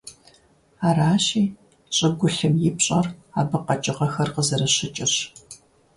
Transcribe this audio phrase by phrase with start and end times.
[0.87, 1.43] Аращи,
[1.95, 3.05] щӀыгулъым и пщӀэр
[3.39, 5.15] абы къэкӀыгъэхэр къызэрыщыкӀырщ.